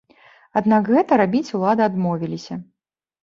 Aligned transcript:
Аднак 0.59 0.87
гэта 0.93 1.19
рабіць 1.21 1.53
улады 1.59 1.85
адмовіліся. 1.89 2.57